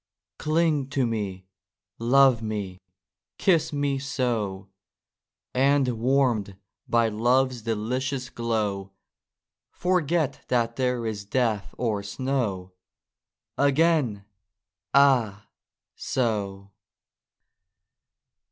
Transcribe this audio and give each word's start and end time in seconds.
Cling 0.39 0.87
to 0.89 1.05
me! 1.05 1.45
Love 1.99 2.41
me! 2.41 2.79
Kiss 3.37 3.71
me, 3.71 3.99
so! 3.99 4.67
And 5.53 5.87
warm'd 5.89 6.55
by 6.87 7.07
Love's 7.07 7.61
delicious 7.61 8.31
glow 8.31 8.93
Forget 9.69 10.41
that 10.47 10.75
there 10.75 11.05
is 11.05 11.23
Death 11.23 11.75
or 11.77 12.01
Snow! 12.01 12.71
Again! 13.59 14.25
ah! 14.91 15.45
so 15.95 16.71